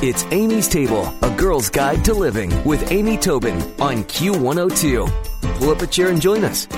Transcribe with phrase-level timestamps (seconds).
[0.00, 5.58] It's Amy's Table, a girl's guide to living with Amy Tobin on Q102.
[5.58, 6.68] Pull up a chair and join us.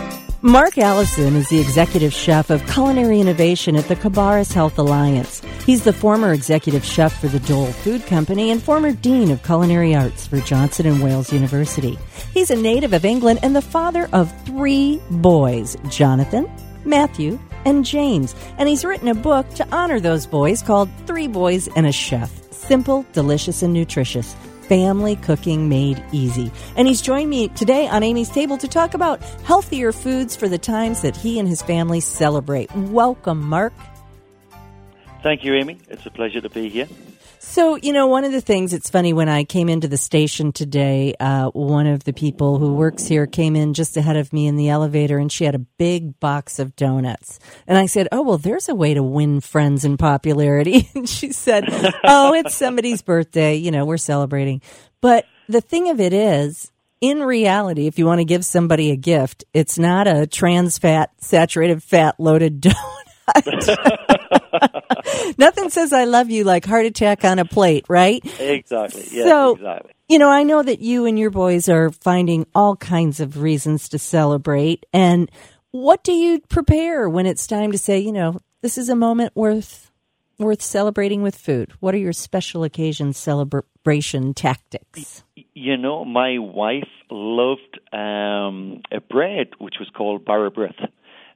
[0.41, 5.43] Mark Allison is the executive chef of culinary innovation at the Cabarrus Health Alliance.
[5.67, 9.95] He's the former executive chef for the Dole Food Company and former dean of culinary
[9.95, 11.99] arts for Johnson and Wales University.
[12.33, 16.51] He's a native of England and the father of three boys, Jonathan,
[16.87, 18.35] Matthew, and James.
[18.57, 22.40] And he's written a book to honor those boys called Three Boys and a Chef.
[22.71, 24.37] Simple, delicious, and nutritious
[24.69, 26.53] family cooking made easy.
[26.77, 30.57] And he's joined me today on Amy's Table to talk about healthier foods for the
[30.57, 32.73] times that he and his family celebrate.
[32.77, 33.73] Welcome, Mark.
[35.21, 35.79] Thank you, Amy.
[35.89, 36.87] It's a pleasure to be here.
[37.43, 40.53] So, you know, one of the things, it's funny, when I came into the station
[40.53, 44.47] today, uh, one of the people who works here came in just ahead of me
[44.47, 47.39] in the elevator and she had a big box of donuts.
[47.67, 50.91] And I said, Oh, well, there's a way to win friends and popularity.
[50.95, 51.65] And she said,
[52.05, 53.55] Oh, it's somebody's birthday.
[53.57, 54.61] You know, we're celebrating.
[55.01, 56.71] But the thing of it is,
[57.01, 61.11] in reality, if you want to give somebody a gift, it's not a trans fat,
[61.19, 62.61] saturated fat loaded
[63.35, 64.20] donut.
[65.39, 68.23] Nothing says I love you like heart attack on a plate, right?
[68.41, 69.07] Exactly.
[69.11, 69.93] Yeah, so, exactly.
[70.09, 73.89] You know, I know that you and your boys are finding all kinds of reasons
[73.91, 74.85] to celebrate.
[74.93, 75.31] And
[75.71, 79.37] what do you prepare when it's time to say, you know, this is a moment
[79.37, 79.91] worth
[80.39, 81.73] worth celebrating with food?
[81.81, 85.23] What are your special occasion celebration tactics?
[85.55, 90.89] You know, my wife loved um, a bread which was called bara brith,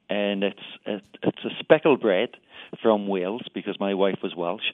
[0.09, 2.31] and it's it's a speckled bread
[2.83, 4.65] from Wales because my wife was Welsh.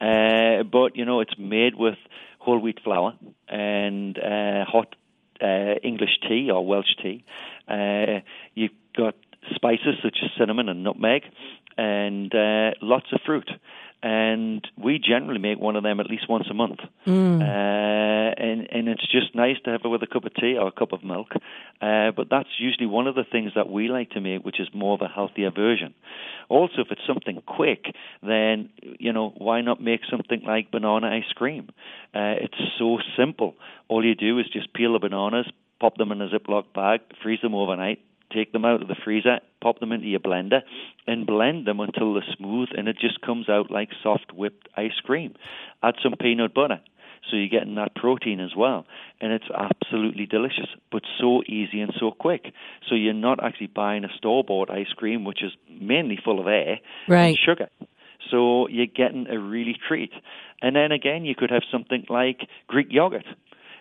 [0.00, 1.98] Uh, but you know, it's made with
[2.38, 3.14] whole wheat flour
[3.48, 4.94] and uh, hot
[5.42, 7.24] uh, English tea or Welsh tea.
[7.68, 8.20] Uh,
[8.54, 9.14] you've got
[9.54, 11.22] spices such as cinnamon and nutmeg,
[11.76, 13.50] and uh, lots of fruit
[14.02, 16.80] and we generally make one of them at least once a month.
[17.06, 17.40] Mm.
[17.40, 20.68] Uh, and and it's just nice to have it with a cup of tea or
[20.68, 21.28] a cup of milk.
[21.80, 24.68] Uh, but that's usually one of the things that we like to make, which is
[24.72, 25.94] more of a healthier version.
[26.48, 27.84] Also, if it's something quick,
[28.22, 31.68] then you know why not make something like banana ice cream?
[32.14, 33.54] Uh, it's so simple.
[33.88, 35.46] All you do is just peel the bananas,
[35.78, 39.40] pop them in a Ziploc bag, freeze them overnight, take them out of the freezer,
[39.60, 40.60] pop them into your blender,
[41.06, 44.98] and blend them until they're smooth and it just comes out like soft whipped ice
[45.04, 45.34] cream.
[45.82, 46.80] Add some peanut butter.
[47.28, 48.86] So you're getting that protein as well.
[49.20, 52.52] And it's absolutely delicious, but so easy and so quick.
[52.88, 56.46] So you're not actually buying a store bought ice cream, which is mainly full of
[56.46, 57.28] air right.
[57.28, 57.68] and sugar.
[58.30, 60.12] So you're getting a really treat.
[60.62, 63.24] And then again, you could have something like Greek yogurt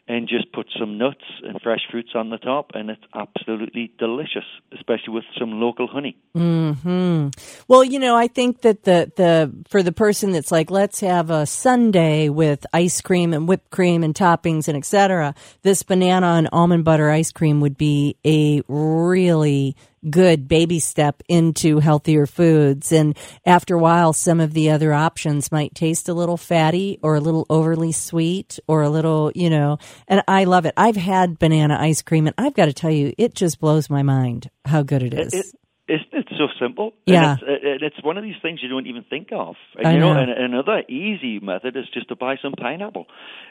[0.10, 4.44] and just put some nuts and fresh fruits on the top, and it's absolutely delicious,
[4.74, 6.18] especially with some local honey.
[6.34, 7.28] Hmm.
[7.68, 11.30] Well, you know, I think that the the for the person that's like, let's have
[11.30, 15.36] a sundae with ice cream and whipped cream and toppings and etc.
[15.62, 19.76] This banana and almond butter ice cream would be a really
[20.10, 22.92] good baby step into healthier foods.
[22.92, 27.16] And after a while, some of the other options might taste a little fatty or
[27.16, 29.78] a little overly sweet or a little, you know,
[30.08, 30.74] and I love it.
[30.78, 34.04] I've had banana ice cream and I've got to tell you, it just blows my
[34.04, 35.34] mind how good it is.
[35.34, 35.46] It,
[35.88, 36.94] it, isn't it so simple?
[37.06, 37.32] Yeah.
[37.32, 39.56] And it's, it, it's one of these things you don't even think of.
[39.78, 40.20] And, I you know, know.
[40.20, 43.06] and another easy method is just to buy some pineapple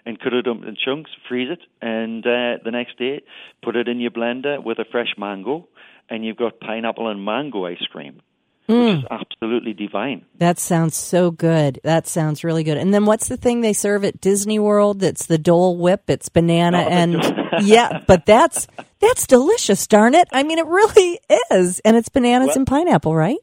[0.05, 3.23] and cut it up in chunks, freeze it, and uh, the next day
[3.63, 5.69] put it in your blender with a fresh mango,
[6.09, 8.23] and you've got pineapple and mango ice cream.
[8.69, 8.97] Mm.
[8.97, 10.25] Which is absolutely divine.
[10.37, 11.81] That sounds so good.
[11.85, 12.77] That sounds really good.
[12.77, 15.01] And then what's the thing they serve at Disney World?
[15.01, 16.09] That's the Dole Whip.
[16.09, 17.15] It's banana Oh, and
[17.63, 18.67] yeah, but that's
[19.01, 19.87] that's delicious.
[19.87, 20.29] Darn it!
[20.33, 21.19] I mean, it really
[21.51, 23.39] is, and it's bananas Well- and pineapple, right?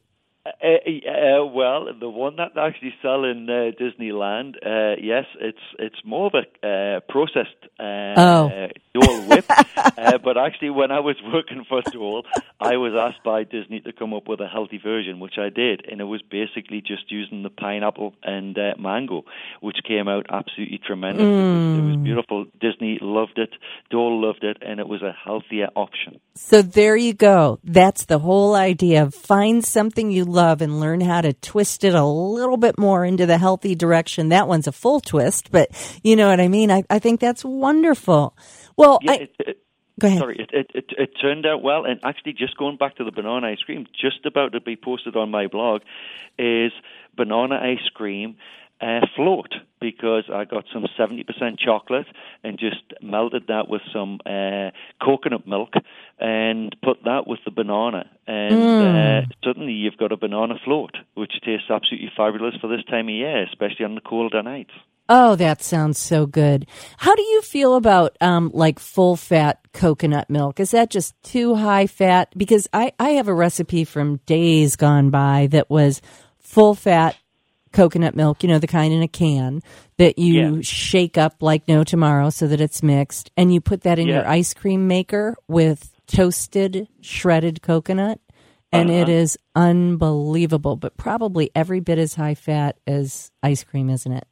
[0.46, 5.58] Uh, uh, well, the one that they actually sell in uh, Disneyland, uh, yes, it's
[5.80, 6.66] it's more of a
[6.96, 8.68] uh, processed uh, Oh.
[9.00, 9.44] Dole whip.
[9.76, 12.24] uh, but actually, when I was working for Dole,
[12.60, 15.84] I was asked by Disney to come up with a healthy version, which I did,
[15.90, 19.24] and it was basically just using the pineapple and uh, mango,
[19.60, 21.22] which came out absolutely tremendous.
[21.22, 22.44] It, was, it was beautiful.
[22.60, 23.50] Disney loved it,
[23.90, 26.20] Dole loved it, and it was a healthier option.
[26.34, 27.58] So there you go.
[27.64, 29.10] That's the whole idea.
[29.10, 33.26] Find something you love and learn how to twist it a little bit more into
[33.26, 34.28] the healthy direction.
[34.28, 35.70] That one's a full twist, but
[36.02, 36.70] you know what I mean?
[36.70, 38.36] I, I think that's wonderful.
[38.76, 39.58] Well, Yeah, I, it, it,
[40.00, 40.18] go ahead.
[40.18, 41.84] Sorry, it, it, it, it turned out well.
[41.84, 45.16] And actually, just going back to the banana ice cream, just about to be posted
[45.16, 45.82] on my blog,
[46.38, 46.72] is
[47.16, 48.36] banana ice cream
[48.80, 51.24] uh, float because I got some 70%
[51.58, 52.06] chocolate
[52.44, 54.70] and just melted that with some uh,
[55.04, 55.74] coconut milk
[56.18, 58.08] and put that with the banana.
[58.26, 59.22] And Mm.
[59.22, 63.14] uh, suddenly you've got a banana float, which tastes absolutely fabulous for this time of
[63.14, 64.72] year, especially on the colder nights.
[65.08, 66.66] Oh, that sounds so good.
[66.96, 70.58] How do you feel about um, like full fat coconut milk?
[70.58, 72.32] Is that just too high fat?
[72.36, 76.02] Because I, I have a recipe from days gone by that was
[76.40, 77.16] full fat
[77.72, 79.60] coconut milk, you know, the kind in a can
[79.98, 80.60] that you Yeah.
[80.62, 83.30] shake up like no tomorrow so that it's mixed.
[83.36, 88.18] And you put that in your ice cream maker with toasted shredded coconut.
[88.72, 89.12] And it Uh-huh.
[89.12, 94.26] is unbelievable, but probably every bit as high fat as ice cream, isn't it?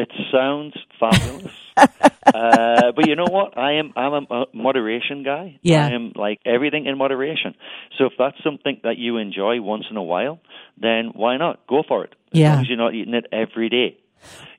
[0.00, 1.52] It sounds fabulous.
[1.76, 3.58] uh, but you know what?
[3.58, 5.58] I am I'm a moderation guy.
[5.62, 5.86] Yeah.
[5.86, 7.54] I am like everything in moderation.
[7.98, 10.38] So if that's something that you enjoy once in a while,
[10.80, 11.66] then why not?
[11.66, 12.14] Go for it.
[12.32, 12.52] As Yeah.
[12.54, 13.98] long as you're not eating it every day.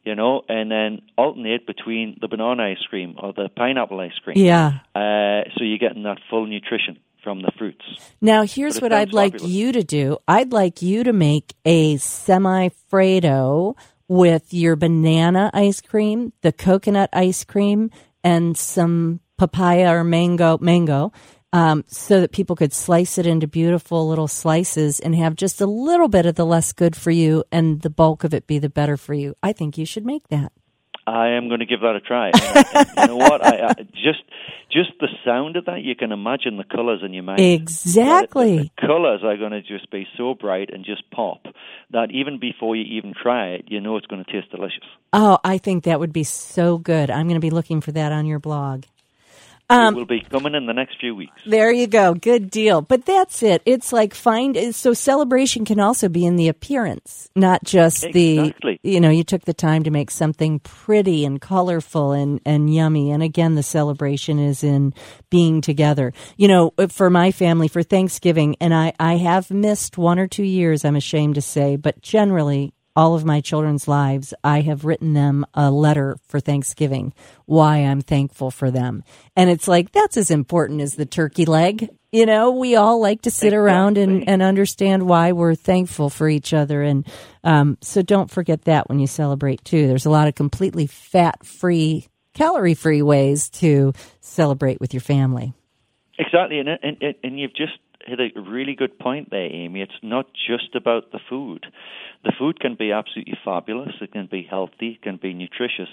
[0.03, 4.38] You know, and then alternate between the banana ice cream or the pineapple ice cream.
[4.38, 4.79] Yeah.
[4.95, 7.85] Uh, so you're getting that full nutrition from the fruits.
[8.19, 10.17] Now, here's what I'd sounds like you to do.
[10.27, 13.75] I'd like you to make a semi Fredo
[14.12, 17.90] with your banana ice cream, the coconut ice cream,
[18.25, 21.13] and some papaya or mango, mango,
[21.54, 25.66] um, so that people could slice it into beautiful little slices and have just a
[25.66, 28.68] little bit of the less good for you and the bulk of it be the
[28.68, 29.34] better for you.
[29.42, 30.52] I think you should make that.
[31.12, 32.31] I am going to give that a try.
[32.34, 33.46] And, and you know what?
[33.46, 34.24] I, I just
[34.72, 37.42] just the sound of that, you can imagine the colors in your mind.
[37.42, 38.58] Exactly.
[38.58, 41.46] The, the colors are going to just be so bright and just pop
[41.92, 44.86] that even before you even try it, you know it's going to taste delicious.
[45.13, 47.12] Oh, I think that would be so good.
[47.12, 48.86] I'm going to be looking for that on your blog.
[49.71, 51.41] Um, it will be coming in the next few weeks.
[51.45, 52.13] There you go.
[52.13, 52.81] Good deal.
[52.81, 53.62] But that's it.
[53.65, 58.79] It's like find so celebration can also be in the appearance, not just Exactly.
[58.83, 62.73] the you know, you took the time to make something pretty and colorful and and
[62.73, 63.12] yummy.
[63.12, 64.94] And again, the celebration is in
[65.29, 66.13] being together.
[66.38, 70.44] You know, for my family for Thanksgiving and I I have missed one or two
[70.44, 75.13] years, I'm ashamed to say, but generally all of my children's lives, I have written
[75.13, 77.13] them a letter for Thanksgiving,
[77.45, 79.03] why I'm thankful for them.
[79.35, 81.89] And it's like, that's as important as the turkey leg.
[82.11, 86.27] You know, we all like to sit around and, and understand why we're thankful for
[86.27, 86.81] each other.
[86.81, 87.07] And
[87.43, 89.88] um, so don't forget that when you celebrate too.
[89.88, 95.53] There's a lot of completely fat free, calorie free ways to celebrate with your family.
[96.19, 97.73] Exactly, and, and and and you've just
[98.06, 99.81] hit a really good point there, Amy.
[99.81, 101.65] It's not just about the food.
[102.24, 103.94] The food can be absolutely fabulous.
[104.01, 105.00] It can be healthy.
[105.00, 105.89] It can be nutritious.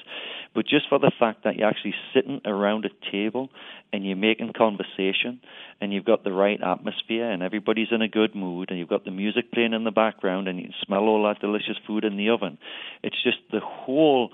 [0.55, 3.49] But just for the fact that you're actually sitting around a table
[3.93, 5.41] and you're making conversation
[5.81, 9.05] and you've got the right atmosphere and everybody's in a good mood and you've got
[9.05, 12.17] the music playing in the background and you can smell all that delicious food in
[12.17, 12.59] the oven.
[13.03, 14.31] It's just the whole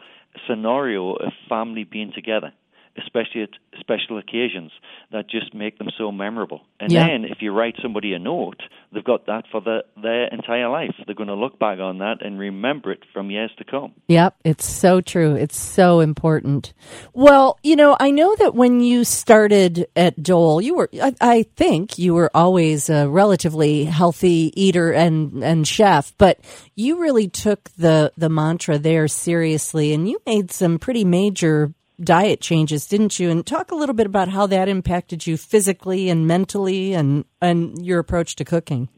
[0.49, 2.53] scenario of family being together
[3.02, 3.50] especially at
[3.81, 4.70] special occasions
[5.11, 6.62] that just make them so memorable.
[6.81, 7.06] And Yeah.
[7.08, 8.62] then if you write somebody a note,
[8.93, 10.94] they've got that for the, their entire life.
[11.05, 13.93] They're going to look back on that and remember it from years to come.
[14.08, 15.35] Yep, it's so true.
[15.35, 16.73] It's so important.
[17.12, 21.43] Well, you know, I know that when you started at Dole, you were, I, I
[21.56, 26.38] think you were always a relatively healthy eater and, and chef, but
[26.76, 32.41] you really took the, the mantra there seriously and you made some pretty major diet
[32.41, 33.31] changes, didn't you?
[33.31, 37.85] And talk a little bit about how that impacted you physically and mentally and, and
[37.85, 38.88] your approach to cooking.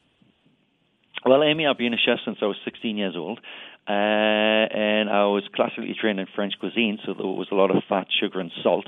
[1.24, 3.40] Well, Amy, I've been a chef since I was 16 years old.
[3.88, 7.82] Uh, and I was classically trained in French cuisine, so there was a lot of
[7.88, 8.86] fat, sugar, and salt.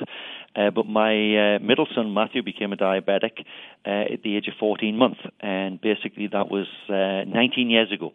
[0.57, 3.45] Uh, but my uh, middle son Matthew became a diabetic
[3.87, 8.13] uh, at the age of 14 months, and basically that was uh, 19 years ago.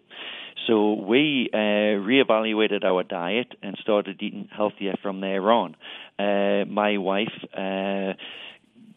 [0.68, 5.76] So we uh, reevaluated our diet and started eating healthier from there on.
[6.20, 7.34] My wife.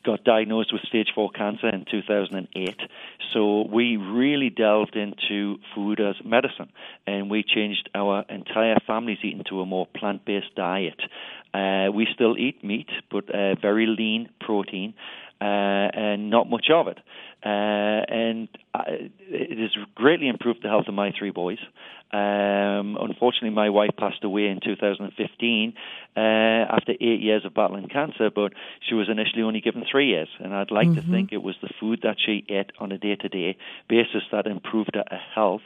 [0.07, 2.77] Got diagnosed with stage 4 cancer in 2008.
[3.35, 6.71] So we really delved into food as medicine
[7.09, 11.01] and we changed our entire family's eating to a more plant based diet.
[11.53, 14.95] Uh, we still eat meat, but uh, very lean protein.
[15.41, 16.99] Uh, and not much of it.
[17.45, 17.49] Uh,
[18.09, 21.59] and I, it has greatly improved the health of my three boys.
[22.13, 25.75] Um, unfortunately, my wife passed away in 2015
[26.17, 28.53] uh, after eight years of battling cancer, but
[28.89, 30.29] she was initially only given three years.
[30.39, 33.17] And I'd like to think it was the food that she ate on a day
[33.17, 35.63] to day basis that improved her health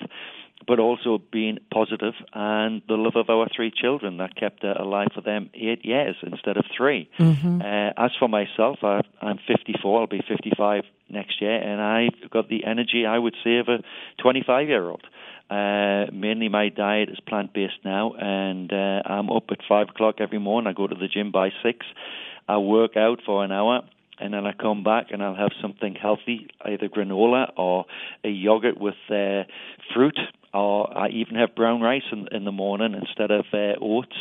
[0.66, 5.08] but also being positive and the love of our three children that kept her alive
[5.14, 7.60] for them eight years instead of 3 Mm-hmm.
[7.60, 10.00] Uh, as for myself, I, I'm 54.
[10.00, 13.78] I'll be 55 next year, and I've got the energy I would say of a
[14.22, 15.02] 25 year old.
[15.50, 20.16] Uh, mainly, my diet is plant based now, and uh, I'm up at five o'clock
[20.20, 20.68] every morning.
[20.68, 21.86] I go to the gym by six.
[22.48, 23.82] I work out for an hour,
[24.20, 27.86] and then I come back and I'll have something healthy, either granola or
[28.24, 29.42] a yogurt with uh,
[29.92, 30.18] fruit
[30.52, 34.16] or I even have brown rice in, in the morning instead of uh, oats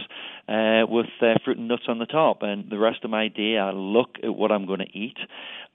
[0.48, 2.40] uh, with uh, fruit and nuts on the top.
[2.42, 5.18] And the rest of my day, I look at what I'm going to eat.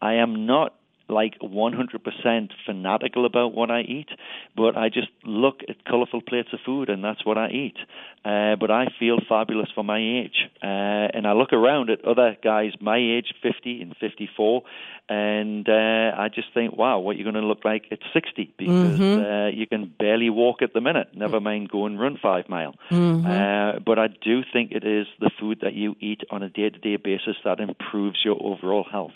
[0.00, 0.74] I am not
[1.08, 4.08] like 100% fanatical about what I eat,
[4.56, 7.76] but I just look at colorful plates of food and that's what I eat.
[8.24, 10.48] Uh, but I feel fabulous for my age.
[10.62, 10.66] Uh,
[11.12, 14.62] and I look around at other guys my age, 50 and 54,
[15.08, 18.98] and uh, I just think, wow, what you're going to look like at 60 because
[18.98, 19.20] mm-hmm.
[19.20, 22.74] uh, you can barely walk at the minute, never mind go and run five mile.
[22.90, 23.26] Mm-hmm.
[23.26, 26.70] Uh, but I do think it is the food that you eat on a day
[26.70, 29.12] to day basis that improves your overall health.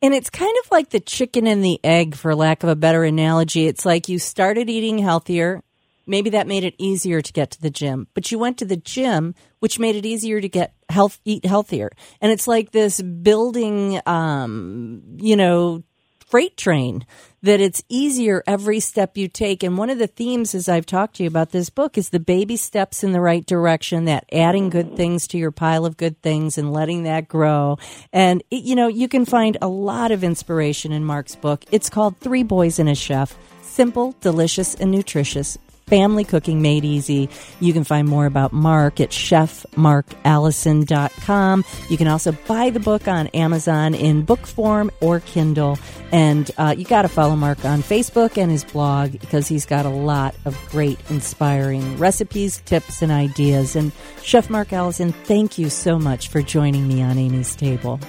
[0.00, 3.04] And it's kind of like the chicken and the egg, for lack of a better
[3.04, 3.66] analogy.
[3.66, 5.62] It's like you started eating healthier.
[6.06, 8.78] Maybe that made it easier to get to the gym, but you went to the
[8.78, 11.90] gym, which made it easier to get health, eat healthier.
[12.22, 15.82] And it's like this building, um, you know,
[16.28, 17.06] freight train
[17.42, 19.62] that it's easier every step you take.
[19.62, 22.18] And one of the themes, as I've talked to you about this book, is the
[22.18, 26.20] baby steps in the right direction, that adding good things to your pile of good
[26.20, 27.78] things and letting that grow.
[28.12, 31.64] And, it, you know, you can find a lot of inspiration in Mark's book.
[31.70, 35.58] It's called Three Boys and a Chef Simple, Delicious, and Nutritious
[35.88, 37.28] family cooking made easy.
[37.60, 41.64] You can find more about Mark at chefmarkallison.com.
[41.88, 45.78] You can also buy the book on Amazon in book form or Kindle.
[46.12, 49.86] And uh, you got to follow Mark on Facebook and his blog because he's got
[49.86, 53.76] a lot of great, inspiring recipes, tips, and ideas.
[53.76, 53.92] And
[54.22, 58.00] Chef Mark Allison, thank you so much for joining me on Amy's Table.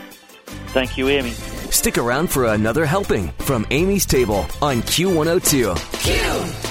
[0.67, 1.31] Thank you, Amy.
[1.71, 6.63] Stick around for another helping from Amy's Table on Q102.
[6.63, 6.68] Q!